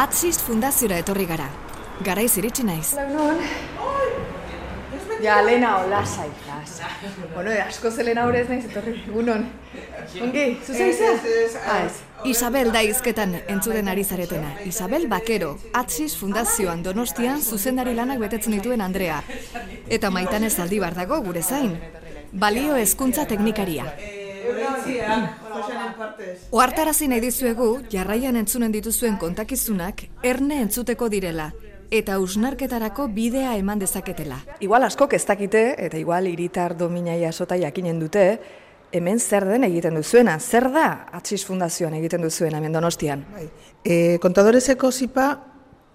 [0.00, 1.46] Atzist fundaziora etorri gara.
[2.06, 2.94] Garaiz iritsi naiz.
[5.20, 6.78] Ja, lehena hola zaitaz.
[7.34, 9.44] Bueno, asko zelena horrez naiz, etorri egunon.
[10.24, 11.20] Ongi, zuzen izan?
[11.68, 11.82] Ah.
[12.30, 14.54] Isabel da izketan entzuden ari zaretena.
[14.70, 15.50] Isabel Bakero,
[15.82, 19.20] Atzis Fundazioan Donostian zuzendari lanak betetzen dituen Andrea.
[19.98, 21.76] Eta maitan ez aldi bar dago gure zain.
[22.32, 23.84] Balio hezkuntza teknikaria.
[26.50, 31.50] Oartarazi nahi dizuegu, jarraian entzunen dituzuen kontakizunak, erne entzuteko direla,
[31.90, 34.40] eta usnarketarako bidea eman dezaketela.
[34.60, 38.26] Igual askok ez dakite, eta igual iritar dominai asota jakinen dute,
[38.92, 43.24] hemen zer den egiten duzuena, zer da Atzis Fundazioan egiten duzuena hemen donostian?
[43.34, 43.48] Bai.
[43.84, 45.26] E, kontadoreseko zipa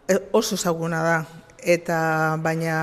[0.07, 1.17] e, oso zaguna da,
[1.59, 1.97] eta
[2.43, 2.77] baina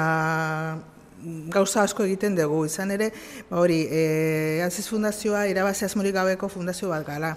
[1.52, 3.10] gauza asko egiten dugu, izan ere,
[3.50, 7.36] ba hori, e, Aziz Fundazioa irabazi asmorik gabeko fundazio bat gala.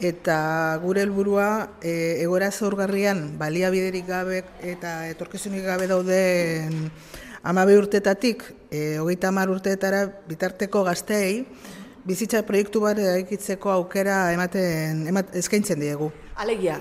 [0.00, 0.38] Eta
[0.82, 1.48] gure helburua
[1.80, 6.90] e, egora zaurgarrian baliabiderik gabe eta etorkizunik gabe dauden
[7.46, 11.46] amabe urtetatik, e, hogeita hamar urteetara bitarteko gazteei,
[12.06, 16.10] bizitza proiektu bat egitzeko aukera ematen, eskaintzen diegu.
[16.42, 16.80] Alegia,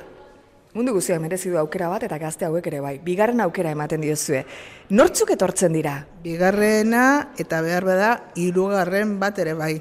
[0.75, 2.97] mundu guztiak merezi du aukera bat eta gazte hauek ere bai.
[3.03, 4.43] Bigarren aukera ematen diozue.
[4.91, 5.95] Nortzuk etortzen dira?
[6.23, 9.73] Bigarrena eta behar bada hirugarren bat ere bai.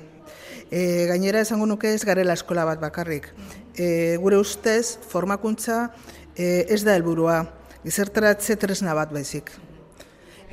[0.70, 3.28] E, gainera esango nuke ez garela eskola bat bakarrik.
[3.74, 5.88] E, gure ustez, formakuntza
[6.36, 7.42] e, ez da helburua,
[7.84, 9.50] gizertaratze tresna bat baizik.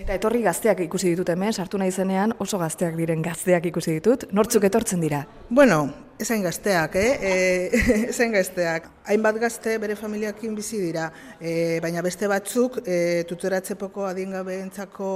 [0.01, 4.25] Eta etorri gazteak ikusi ditut hemen, sartu nahi zenean oso gazteak diren gazteak ikusi ditut.
[4.33, 5.27] Nortzuk etortzen dira?
[5.49, 5.83] Bueno,
[6.21, 7.11] ezain gazteak, eh?
[7.21, 7.33] E,
[8.11, 8.87] ezain gazteak.
[9.09, 11.07] Hainbat gazte bere familiakin bizi dira,
[11.39, 15.09] e, baina beste batzuk e, tuteratzepoko adingabe entzako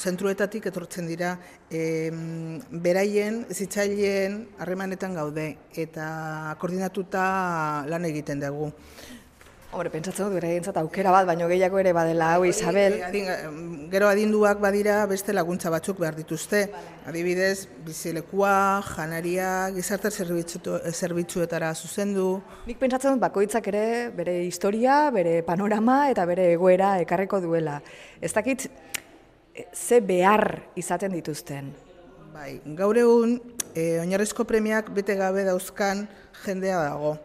[0.00, 1.34] zentruetatik etortzen dira
[1.68, 1.82] e,
[2.70, 5.46] beraien, zitzaileen harremanetan gaude
[5.84, 6.10] eta
[6.62, 7.24] koordinatuta
[7.90, 8.70] lan egiten dugu.
[9.70, 12.96] Hore, pentsatzen dut, beraientzat aukera bat, baino gehiago ere badela hau Isabel.
[13.06, 13.28] Adin,
[13.92, 16.64] gero adinduak badira beste laguntza batzuk behar dituzte.
[17.06, 18.54] Adibidez, bizilekua,
[18.88, 22.40] janaria, gizarte zerbitzuetara zuzendu.
[22.66, 23.84] Nik pentsatzen dut, bakoitzak ere
[24.16, 27.78] bere historia, bere panorama eta bere egoera ekarreko duela.
[28.18, 28.66] Ez dakit,
[29.70, 31.70] ze behar izaten dituzten?
[32.34, 33.38] Bai, gaur egun,
[33.70, 36.08] e, oinarrizko premiak bete gabe dauzkan
[36.42, 37.20] jendea dago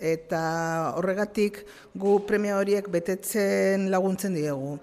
[0.00, 1.62] eta horregatik
[1.94, 4.78] gu premia horiek betetzen laguntzen diegu.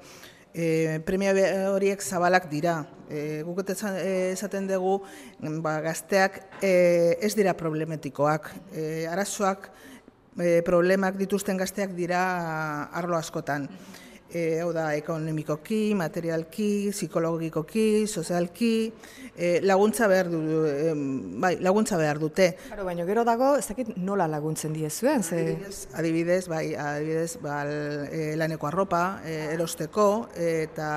[0.54, 1.34] E, premia
[1.74, 2.80] horiek zabalak dira.
[3.10, 5.02] E, guk esaten dugu
[5.62, 8.52] ba, gazteak e, ez dira problemetikoak.
[8.74, 9.70] E, arazoak,
[10.40, 12.22] e, problemak dituzten gazteak dira
[12.94, 13.68] arlo askotan
[14.32, 18.92] e, hau da, ekonomikoki, materialki, psikologikoki, sozialki,
[19.36, 20.94] e, laguntza behar du, e,
[21.40, 22.52] bai, laguntza behar dute.
[22.68, 25.40] Claro, baina gero dago, ez dakit nola laguntzen diezuen, ze...
[25.40, 27.72] Adibidez, adibidez, bai, adibidez, bal,
[28.12, 30.92] e, laneko arropa, e, erosteko, eta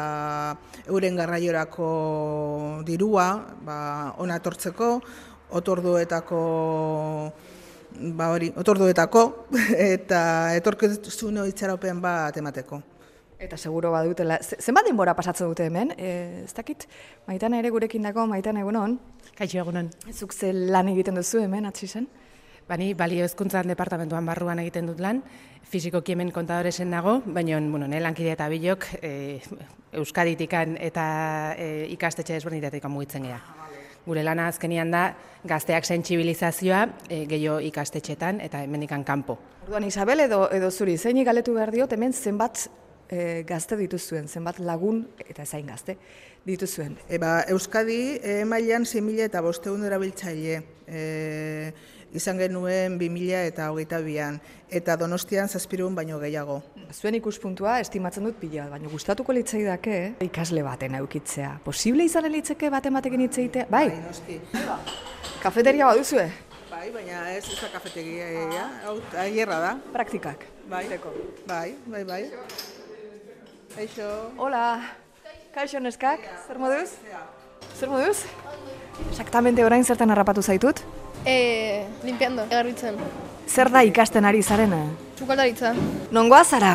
[0.89, 1.91] euren garraiorako
[2.87, 3.31] dirua,
[3.65, 3.81] ba,
[4.19, 4.95] ona tortzeko,
[5.51, 6.43] otorduetako
[8.15, 9.25] ba hori, otorduetako
[9.95, 10.23] eta
[10.59, 12.81] etorkizun itxaropen bat emateko.
[13.41, 14.37] Eta seguro badutela.
[14.45, 15.95] Zenbat denbora pasatzen dute hemen?
[15.97, 16.84] E, ez dakit,
[17.25, 18.99] maitan ere gurekin dago, maitan egunon.
[19.39, 19.89] Kaixo egunon.
[20.12, 22.05] Zuk ze lan egiten duzu hemen, atxisen?
[22.69, 25.23] Bani, balio ezkuntzan departamentuan barruan egiten dut lan,
[25.67, 29.41] fiziko kiemen kontadoresen dago, baina, bueno, ne lankide eta bilok, e,
[29.97, 31.07] Euskaditikan eta
[31.57, 33.41] e, ikastetxe desberdinetatik mugitzen gea.
[34.05, 35.07] Gure lana azkenian da,
[35.49, 39.39] gazteak sentsibilizazioa e, gehiago ikastetxetan eta hemendikan kanpo.
[39.65, 42.69] Orduan, Isabel edo, edo zuri, zein galetu behar diot, hemen zenbat
[43.10, 45.97] e, gazte dituzuen, zenbat lagun eta zain gazte
[46.47, 46.97] dituzuen.
[47.09, 51.72] E, ba, Euskadi e, mailan 6.000 eta bosteun erabiltzaile e,
[52.16, 54.41] izan genuen 2.000 eta hogeita bian,
[54.71, 56.60] eta donostian zazpirun baino gehiago.
[56.91, 60.12] Zuen ikuspuntua estimatzen dut pila, baina gustatuko litzai dake, eh?
[60.27, 61.56] ikasle baten eukitzea.
[61.66, 63.38] Posible izan elitzeke baten batekin hitz
[63.71, 64.41] Bai, bai noski.
[65.42, 66.27] Kafeteria baduzue?
[66.71, 69.72] Bai, baina ez ez da kafetegia, hau aierra da.
[69.92, 70.47] Praktikak.
[70.71, 70.87] Bai,
[71.47, 72.79] bai, bai, bai.
[73.75, 74.33] Kaixo.
[74.37, 74.83] Hola.
[75.55, 76.91] Kaixo neskak, zer moduz?
[77.78, 78.25] Zer moduz?
[79.11, 80.83] Exactamente orain zertan harrapatu zaitut?
[81.27, 82.99] Eh, limpiando, egarbitzen.
[83.47, 84.78] Zer da ikasten ari zarena?
[85.19, 85.72] Txukaldaritza.
[86.15, 86.75] Nongoa zara?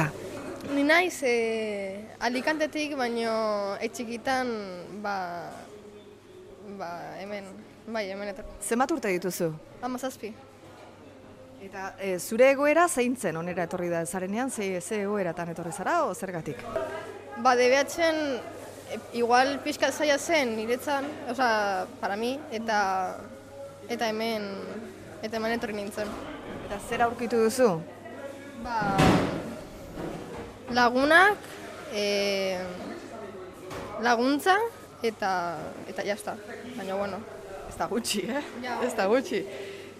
[0.73, 4.51] Ni naiz, eh, alikantetik, baino etxikitan,
[5.03, 5.15] ba,
[6.79, 6.89] ba,
[7.21, 7.47] hemen,
[7.87, 8.47] bai, hemen etor.
[8.61, 9.53] Zenbat urte dituzu?
[9.81, 10.33] Hama zazpi.
[11.65, 16.13] Eta e, zure egoera zeintzen onera etorri da zarenean, ze, ze egoeratan etorri zara o
[16.13, 16.61] zergatik?
[17.41, 18.19] Ba, debeatzen,
[18.93, 21.49] e, igual pixka zaila zen niretzan, oza,
[22.01, 22.77] para mi, eta
[23.89, 24.45] eta hemen,
[25.25, 26.11] eta hemen etorri nintzen.
[26.67, 27.71] Eta zer aurkitu duzu?
[28.61, 28.79] Ba,
[30.69, 31.49] lagunak,
[31.93, 32.59] e,
[34.05, 34.59] laguntza
[35.01, 35.31] eta
[35.89, 36.37] eta jazta.
[36.77, 37.23] Baina bueno,
[37.65, 38.43] Ez da gutxi, eh?
[38.63, 38.77] Ja.
[38.85, 39.41] Ez da gutxi.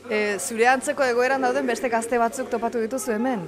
[0.10, 3.48] E, zure antzeko egoeran dauden beste gazte batzuk topatu dituzu hemen?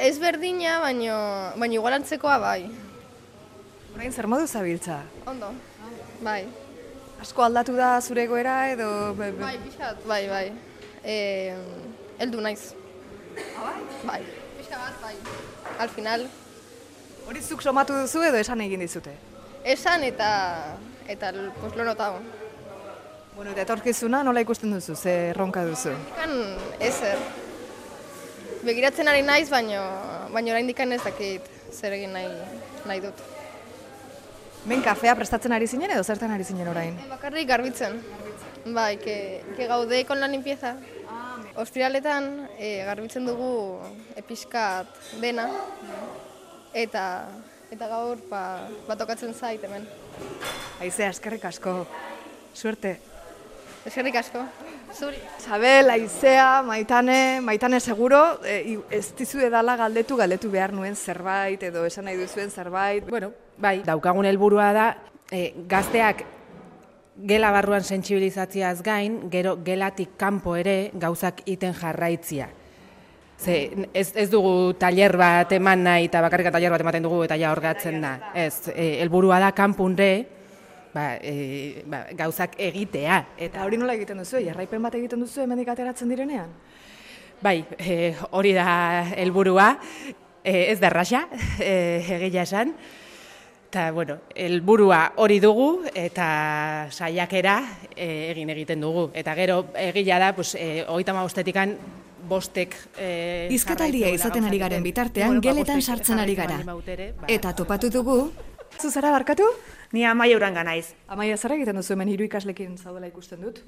[0.00, 1.16] ez berdina, baino,
[1.60, 2.70] baino igual antzekoa bai.
[3.94, 5.02] Orain zer modu zabiltza?
[5.28, 5.50] Ondo,
[6.24, 6.46] bai.
[7.20, 8.88] Asko aldatu da zure egoera edo...
[9.18, 10.46] Bai, pixkat, bai, bai.
[11.04, 11.16] E,
[12.24, 12.72] eldu naiz.
[14.08, 14.22] Bai.
[14.56, 15.16] Pixka bat, bai.
[15.78, 16.24] Al final,
[17.28, 19.12] Hori zuk somatu duzu edo esan egin dizute?
[19.64, 20.76] esan eta,
[21.06, 22.22] eta pues, lo he notado.
[23.40, 25.94] Bueno, eta etorkizuna nola ikusten duzu, ze erronka duzu?
[26.12, 27.16] Kan ezer.
[28.66, 29.80] Begiratzen ari naiz, baino,
[30.28, 32.28] baino oraindik ez dakit zer egin nahi,
[32.84, 33.22] nahi dut.
[34.66, 36.98] Men kafea prestatzen ari zinen edo zertan ari zinen orain?
[37.00, 38.02] E, bakarrik garbitzen.
[38.66, 40.76] Bai, que, que gaude con la limpieza.
[41.56, 43.80] Ostiraletan e, garbitzen dugu
[44.16, 44.86] episkat
[45.18, 45.48] dena.
[46.74, 47.24] Eta,
[47.72, 49.88] eta gaur ba, batokatzen zait hemen.
[50.78, 51.86] Aizea, eskerrik asko.
[52.52, 52.98] Suerte.
[53.86, 54.42] Eskerrik asko.
[54.92, 55.16] Zuri.
[55.38, 61.86] Isabel, Aizea, Maitane, Maitane seguro, e, ez dizu edala galdetu, galdetu behar nuen zerbait edo
[61.88, 63.06] esan nahi duzuen zerbait.
[63.08, 64.86] Bueno, bai, daukagun helburua da
[65.32, 66.24] e, gazteak
[67.30, 72.50] gela barruan sentsibilizatziaz gain, gero gelatik kanpo ere gauzak iten jarraitzia.
[73.40, 77.38] Ze, ez, ez dugu tailer bat eman nahi eta bakarrik tailer bat ematen dugu eta
[77.40, 78.12] ja orgatzen da.
[78.36, 80.10] Ez, e, helburua da kanpunre
[80.94, 83.20] ba, e, ba, gauzak egitea.
[83.38, 86.50] Eta hori nola egiten duzu, jarraipen bat egiten duzu hemendik ateratzen direnean?
[87.40, 88.70] Bai, e, hori da
[89.16, 89.70] helburua,
[90.42, 91.26] e, ez da erraxa,
[91.58, 92.74] e, egia esan.
[93.70, 97.60] Eta, bueno, helburua hori dugu eta saiakera
[97.94, 99.10] e, egin egiten dugu.
[99.14, 101.76] Eta gero, egila da, pues, e, hogeita hamabostetikan
[102.30, 102.74] bostek...
[102.98, 106.58] E, Izketaldia izaten ari garen bitartean, ba, geletan sartzen ari gara.
[106.66, 108.24] ba, Eta topatu dugu,
[108.80, 109.46] Zuzara barkatu?
[109.92, 110.92] Ni amaia uranga naiz.
[111.10, 113.58] Amaia, zer egiten duzu hemen hiru ikaslekin zaudela ikusten dut?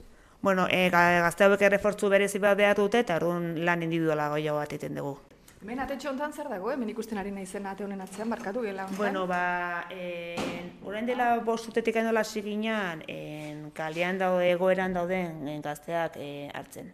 [0.42, 4.58] Bueno, e, ga- gazte hauek errefortzu berezi bat behar dute eta orduan lan individuala gehiago
[4.58, 5.16] bat egiten dugu.
[5.62, 8.98] Hemen atetxo hontan zer dago, hemen ikusten ari naizen ate honen atzean, barkatu gela honetan.
[8.98, 15.60] Bueno, ba, en, orain dela bost urtetik endola ziginan, en, kalean daude, egoeran dauden en,
[15.62, 16.90] gazteak e, hartzen.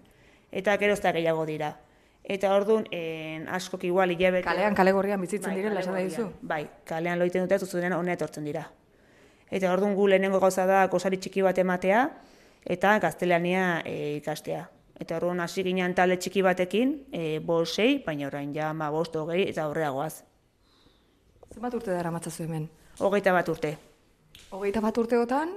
[0.52, 1.74] Eta gero ez gehiago dira.
[2.24, 4.44] Eta orduan, en, askok igual hilabete...
[4.44, 6.28] Kalean, kale gorrian bizitzen Bai, direla, esan duzu?
[6.42, 8.66] Bai, kalean loiten dute, zuzenean hona etortzen dira.
[9.50, 12.08] Eta orduan gu lehenengo gauza da gozari txiki bat ematea,
[12.64, 14.66] eta gaztelania e, ikastea.
[14.98, 19.16] Eta orduan hasi ginen talde txiki batekin, e, bost sei, baina orain ja ma bost
[19.16, 20.24] hogei eta horreagoaz.
[21.54, 22.68] Zenbat urte dara matzazu hemen?
[22.98, 23.76] Hogeita bat urte.
[24.50, 25.54] Hogeita bat urteotan,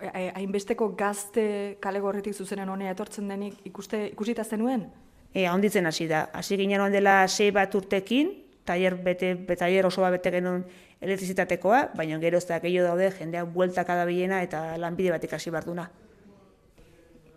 [0.00, 4.88] e- e- hainbesteko gazte kale gorritik zuzenen honea etortzen denik ikuste, ikusita zenuen?
[5.32, 6.26] E, handitzen hasi da.
[6.34, 8.34] Hasi ginen orain dela sei bat urtekin,
[8.70, 10.64] tailer bete, be- tailer oso bat bete genuen
[11.00, 15.66] elektrizitatekoa, baina gero ez da gehiago daude jendeak bueltaka dabilena eta lanbide bat ikasi behar
[15.68, 15.88] duna.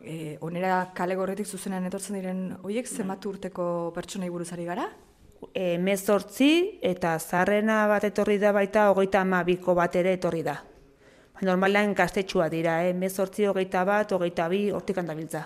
[0.04, 3.66] E, onera kale gorritik zuzenean etortzen diren hoiek zenbat urteko
[3.96, 4.90] pertsonei buruz ari gara?
[5.54, 10.60] e, mezortzi eta zarrena bat etorri da baita hogeita amabiko bat ere etorri da.
[11.44, 12.94] Normalean gaztetxua dira, eh?
[12.96, 15.42] mezortzi hogeita bat, hogeita bi, hortik handabiltza.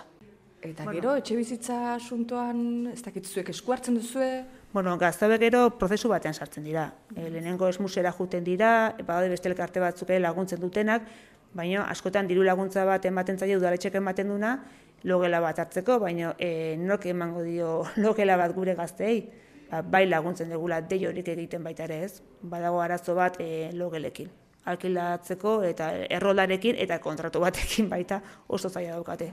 [0.62, 2.60] Eta gero, etxe bizitza asuntoan,
[2.92, 4.28] ez dakit zuek esku hartzen duzue,
[4.70, 6.92] Bueno, gaztabe gero prozesu batean sartzen dira.
[7.16, 11.06] E, lehenengo esmusera juten dira, badaude beste elkarte batzuk laguntzen dutenak,
[11.54, 14.58] baina askotan diru laguntza bat ematen zaio udaletxek ematen duna,
[15.04, 19.22] logela bat hartzeko, baina e, nork emango dio logela bat gure gazteei,
[19.70, 24.28] ba, bai laguntzen dugula dei horik egiten baita ere ez, badago arazo bat e, logelekin
[24.68, 29.32] alkilatzeko eta errolarekin eta kontratu batekin baita oso zaila daukate.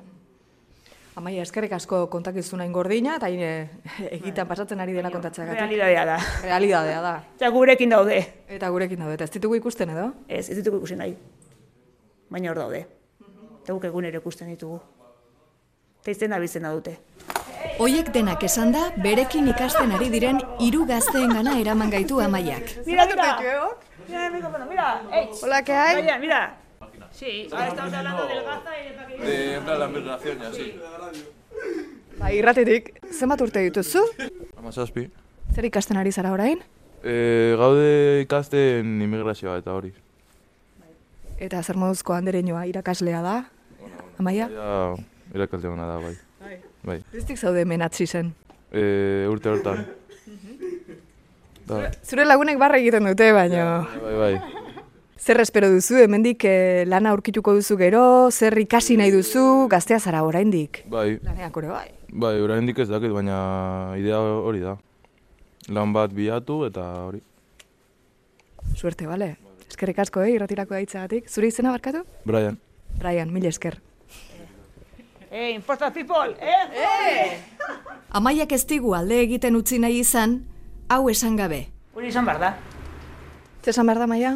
[1.15, 5.61] Amaia, eskerrik asko kontakizuna ingordina, eta hain eh, egitan pasatzen ari dela kontatzeagatik.
[5.61, 6.17] Realidadea da.
[6.43, 7.13] Realidadea da.
[7.37, 8.17] Eta gurekin daude.
[8.51, 10.09] Eta gurekin daude, eta ez ditugu ikusten edo?
[10.27, 11.13] Ez, ez ditugu ikusi nahi.
[12.35, 12.83] Baina hor daude.
[13.61, 14.81] Eta guk egunero ikusten ditugu.
[16.01, 16.97] Eta izena bizena dute.
[17.79, 22.75] hoiek denak esan da, berekin ikasten ari diren hiru gazteengana eraman gaitu amaiak.
[22.85, 23.31] Mira, mira.
[24.07, 24.29] Mira
[24.69, 25.01] mira.
[25.11, 25.95] Ey, Hola, ¿qué hay?
[26.01, 26.43] Vaya, mira.
[27.11, 28.97] Sí, ahora estamos hablando del gaza y de
[29.65, 30.79] plan la migración y así.
[32.19, 34.03] Ba, irratetik, zenbat urte dituzu?
[34.57, 35.09] Amazazpi.
[35.53, 36.61] Zer ikasten ari zara orain?
[37.03, 39.91] E, gaude ikasten immigrazioa eta hori.
[41.41, 43.35] Eta zer moduzko andereñoa irakaslea da?
[44.21, 44.47] Amaia?
[44.53, 44.95] Ja,
[45.33, 46.15] irakalte hona da, bai.
[46.85, 46.99] Bai.
[47.11, 48.31] Biztik zaude hemen atzi zen.
[48.71, 49.83] E, urte hortan.
[51.65, 53.65] Da, Zure lagunek barra egiten dute, baina...
[54.03, 54.64] bai, bai.
[55.17, 60.23] Zer espero duzu, hemendik eh, lana aurkituko duzu gero, zer ikasi nahi duzu, gaztea zara
[60.27, 60.81] oraindik.
[60.91, 61.87] Bai, Laneak ore bai.
[62.09, 64.75] bai, oraindik ez dakit, baina idea hori da.
[65.71, 67.21] Lan bat bilatu eta hori.
[68.75, 69.37] Suerte, bale?
[69.69, 71.29] Eskerrik asko, eh, irratirako daitzagatik.
[71.29, 72.03] Zure izena barkatu?
[72.25, 72.59] Brian.
[72.99, 73.79] Brian, mil esker.
[75.31, 77.39] Eh, imposta people, eh?
[78.15, 80.41] Amaiak ez digu alde egiten utzi nahi izan,
[80.89, 81.67] hau esan gabe.
[81.95, 82.51] Hori izan behar da.
[83.63, 84.35] Zesan behar da, Maia?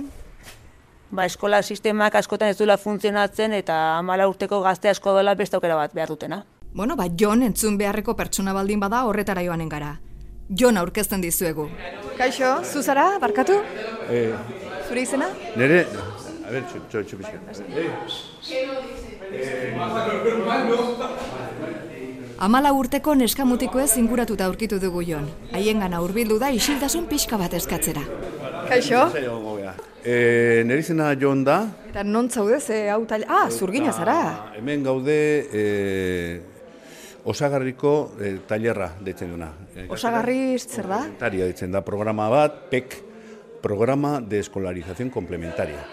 [1.11, 5.75] Ba, eskola sistemak askotan ez duela funtzionatzen eta amala urteko gazte asko dola beste aukera
[5.75, 6.43] bat behar dutena.
[6.73, 9.95] Bueno, ba, Jon entzun beharreko pertsona baldin bada horretara joanen gara.
[10.49, 11.67] Jon aurkezten dizuegu.
[12.17, 13.57] Kaixo, zuzara, barkatu?
[14.09, 14.33] Eh,
[14.87, 15.27] Zure izena?
[15.55, 15.85] nere,
[16.45, 17.37] a ber, txu, txu, txu, pixka.
[22.39, 25.27] Amala urteko neskamutikoez inguratuta aurkitu dugu Jon.
[25.53, 28.01] Haiengana hurbildu da isiltasun pixka bat eskatzera.
[28.69, 29.09] Kaixo?
[30.03, 31.59] Eh, nere izena Jon da.
[31.89, 33.25] Eta non zaude ze hau tal...
[33.27, 34.51] Ah, zurgina zara.
[34.55, 35.17] Hemen gaude
[35.51, 36.39] eh,
[37.25, 39.51] osagarriko eh, tailerra deitzen duna.
[39.89, 41.01] Osagarri zer da?
[41.03, 42.99] Complementaria deitzen da programa bat, PEC,
[43.61, 45.83] Programa de Escolarización Complementaria.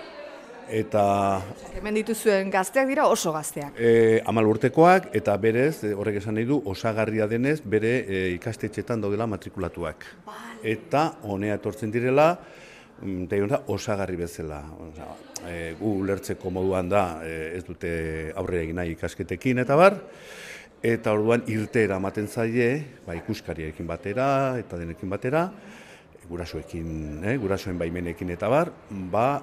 [0.70, 1.42] Eta
[1.78, 3.74] Hemen dituzuen gazteak dira oso gazteak.
[3.78, 9.26] e, amal urtekoak eta berez, horrek esan nahi du, osagarria denez bere e, ikastetxetan daudela
[9.30, 10.06] matrikulatuak.
[10.62, 12.38] Eta honea etortzen direla,
[13.00, 14.62] da, osagarri bezala.
[14.88, 15.08] Osea,
[15.46, 19.98] e, gu ulertzeko moduan da, e, ez dute aurrera egin nahi ikasketekin eta bar,
[20.82, 25.50] eta orduan irtera ematen zaie, ba, ikuskariekin batera eta denekin batera,
[26.28, 29.42] gurasoekin, eh, gurasoen baimenekin eta bar, ba,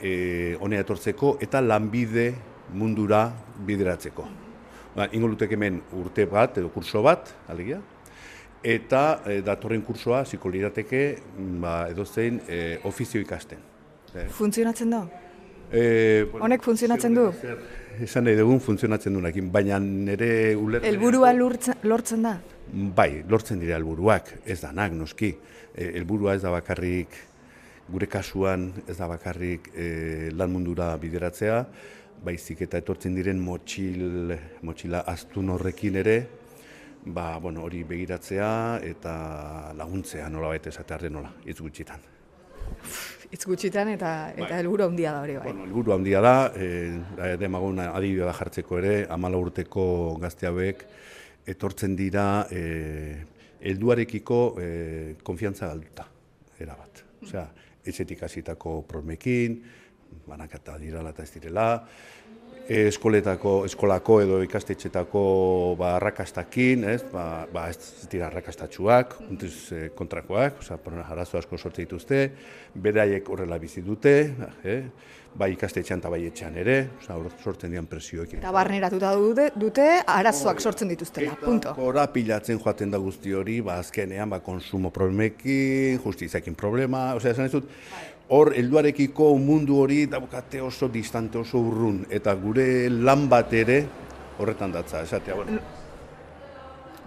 [0.00, 2.32] e, honea etortzeko eta lanbide
[2.74, 3.28] mundura
[3.66, 4.26] bideratzeko.
[4.96, 7.80] Ba, ingo lutek hemen urte bat edo kurso bat, alegia,
[8.62, 11.02] eta e, datorren kursoa ziko lirateke
[11.62, 13.58] ba, edozein e, ofizio ikasten.
[14.34, 15.02] Funtzionatzen da?
[15.70, 17.28] E, bueno, Honek funtzionatzen du?
[17.32, 17.58] zer
[18.02, 20.84] Esan nahi dugun funtzionatzen duenekin, baina nire uler...
[20.86, 22.36] Helburua lortzen, lortzen da?
[22.94, 25.32] Bai, lortzen dira helburuak, ez danak, noski.
[25.74, 27.16] Helburua ez da bakarrik,
[27.90, 29.88] gure kasuan ez da bakarrik e,
[30.36, 31.62] lan mundura bideratzea,
[32.24, 36.18] baizik eta etortzen diren motxil, motxila astun horrekin ere,
[37.04, 42.04] ba, bueno, hori begiratzea eta laguntzea nola baita esatearren nola, hitz gutxitan.
[43.32, 45.46] Itz gutxitan eta eta helburu handia da hori bai.
[45.50, 49.84] Bueno, helburu handia da, e, demagun adibidea jartzeko ere, amala urteko
[50.20, 50.84] gazte hauek
[51.48, 52.62] etortzen dira e,
[53.60, 54.68] helduarekiko e,
[55.24, 56.06] konfiantza galduta,
[56.60, 57.04] erabat.
[57.24, 57.48] Osea,
[57.88, 59.58] etxetik hasitako promekin,
[60.28, 61.68] banakata dirala eta ez direla,
[62.68, 65.22] eskoletako, eskolako edo ikastetxetako
[65.80, 70.76] ba, arrakastakin, ez, ba, ba ez dira arrakastatxuak, kontuz e, kontrakoak, osea,
[71.08, 72.26] arazo asko sortze dituzte,
[72.74, 74.14] beraiek horrela bizi dute,
[74.68, 74.82] eh,
[75.38, 76.76] bai ikastetxean eta bai etxean ere,
[77.14, 78.42] hor sortzen dian presioekin.
[78.42, 81.72] Eta barneratuta dute, dute arazoak sortzen dituztela, punto.
[81.80, 87.48] Hora pilatzen joaten da guzti hori, ba, azkenean, ba, konsumo problemekin, justizakin problema, osea, esan
[87.48, 87.70] ez dut,
[88.28, 93.82] hor, helduarekiko mundu hori daukate oso distante, oso urrun, eta gure lan bat ere
[94.38, 95.60] horretan datza, esatea, bueno.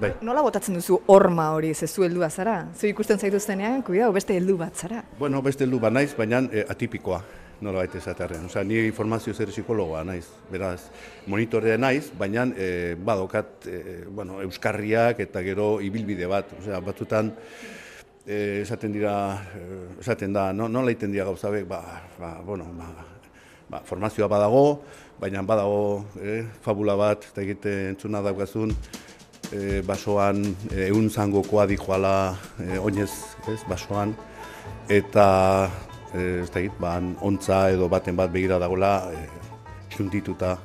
[0.02, 0.16] Bai.
[0.26, 2.56] Nola botatzen duzu horma hori, ze zu heldua zara?
[2.74, 5.04] Zu ikusten zaituztenean, kuidao, beste heldu bat zara.
[5.20, 7.20] Bueno, beste heldu bat naiz, baina eh, atipikoa,
[7.62, 8.48] nola baita esatearen.
[8.50, 10.88] Osea, ni informazio zer psikologoa naiz, beraz,
[11.30, 17.30] monitorea naiz, baina eh, badokat, eh, bueno, euskarriak eta gero ibilbide bat, osea, batzutan,
[18.26, 19.14] eh, esaten dira,
[19.56, 21.82] eh, esaten da, no, nola iten dira gauza ba,
[22.20, 22.90] ba, bueno, ba,
[23.70, 24.84] ba, formazioa badago,
[25.20, 28.76] baina badago eh, fabula bat, eta egite entzuna daukazun,
[29.52, 33.12] e, basoan e, egun zangokoa dijoala e, oinez,
[33.52, 34.14] ez, basoan,
[34.90, 35.28] eta
[36.14, 39.28] e, ez da ba, ontza edo baten bat begira dagoela, e,
[39.96, 40.56] xuntituta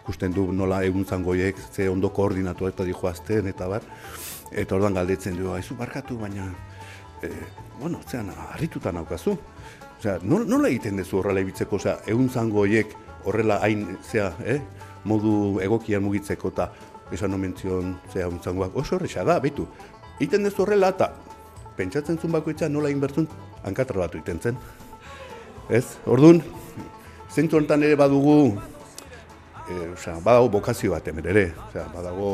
[0.00, 3.86] ikusten du nola egun zangoiek ze ondo koordinatu eta dijoazten eta bat,
[4.50, 6.48] eta orduan galdetzen du, haizu barkatu, baina,
[7.22, 7.30] e,
[7.80, 9.36] bueno, zean, harrituta naukazu.
[9.98, 12.94] Osea, nola, egiten duzu horrela ibitzeko, osea, egun zangoiek
[13.28, 14.60] horrela hain, zea, eh,
[15.04, 16.70] modu egokian mugitzeko eta
[17.12, 19.66] esan omentzion zea untzangoak oso horrexa da, behitu.
[20.20, 21.10] Iten dezu horrela eta
[21.76, 23.28] pentsatzen zuen bakoitza nola inbertzun
[23.64, 24.58] hankatra batu iten zen.
[25.68, 25.84] Ez?
[26.06, 26.42] Orduan,
[27.30, 28.36] zentzu honetan ere badugu,
[29.68, 32.30] e, osea, badago bokazio bat hemen ere, osea, badago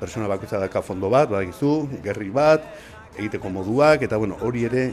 [0.00, 2.66] persona bakoitza daka fondo bat, badakizu, gerri bat,
[3.16, 4.88] egiteko moduak, eta bueno, hori ere,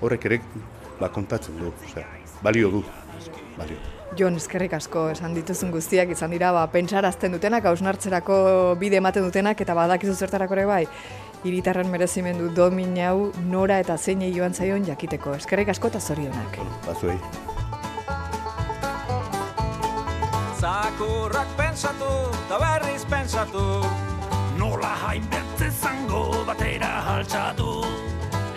[0.00, 0.40] horrek ere,
[1.00, 2.06] ba, kontatzen du, osea,
[2.42, 2.82] balio du,
[3.58, 3.76] balio.
[4.16, 8.38] Jon, eskerrik asko esan dituzun guztiak izan dira, ba, pentsarazten dutenak, hausnartzerako
[8.80, 10.84] bide ematen dutenak, eta badakizu zertarako ere bai,
[11.44, 15.36] hiritarren merezimendu domin hau nora eta zeinei joan zaion jakiteko.
[15.36, 16.58] Eskerrik asko eta zorionak.
[16.86, 17.18] Bazuei.
[20.56, 22.12] Zakurrak pentsatu,
[22.46, 24.15] eta berriz pentsatu
[24.56, 27.82] Nola hainbertze zango batera haltsatu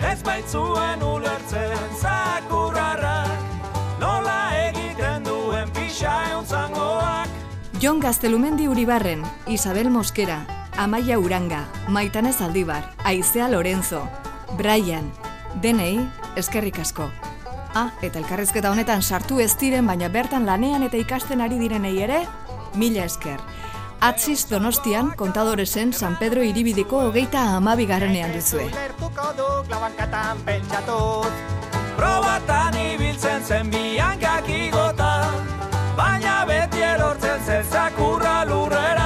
[0.10, 4.40] Ez baitzuen ulertzen zakurrarrak Nola
[4.70, 7.40] egiten duen pixa euntzangoak
[7.80, 10.42] Jon Gaztelumendi Uribarren, Isabel Moskera,
[10.76, 14.02] Amaia Uranga, Maitanez Aldibar, Aizea Lorenzo,
[14.58, 15.08] Brian,
[15.64, 15.96] denei,
[16.36, 17.08] eskerrik asko.
[17.72, 22.26] Ah, eta elkarrezketa honetan sartu ez diren, baina bertan lanean eta ikasten ari direnei ere,
[22.76, 23.40] mila esker.
[24.02, 28.70] Atziz Donostian, kontadoresen San Pedro iribidiko hogeita amabigarrenean duzue.
[32.00, 35.10] Probatan ibiltzen zen biankak igota
[35.98, 38.99] Baina beti erortzen zen zakurra lurrera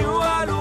[0.00, 0.53] erortzen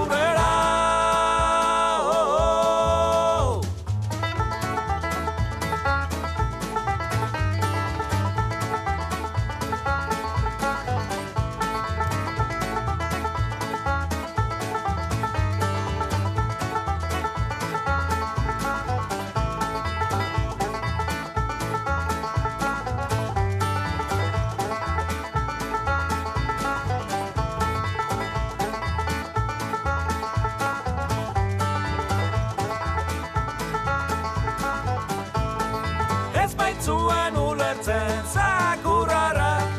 [36.84, 39.70] Baitzuen ulertzen zakurrarrak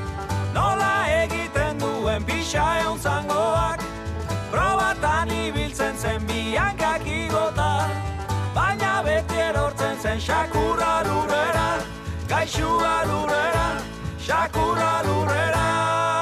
[0.55, 3.85] Nola egiten duen pixa euntzangoak
[4.51, 7.91] Probatan ibiltzen zen biankak igota
[8.57, 11.69] Baina beti erortzen zen xakurra lurrera
[12.33, 13.69] Gaixua lurrera,
[14.25, 16.14] xakurra lurrera